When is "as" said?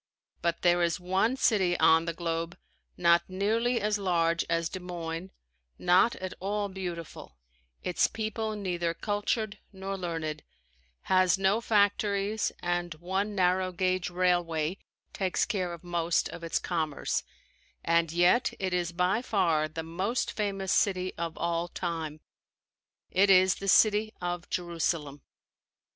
3.79-3.99, 4.49-4.67